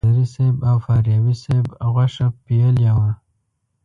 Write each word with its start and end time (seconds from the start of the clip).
نظري 0.03 0.25
صیب 0.35 0.55
او 0.69 0.75
فاریابي 0.85 1.35
صیب 1.43 1.65
غوښه 1.93 2.27
پیلې 2.45 2.91
وه. 2.97 3.09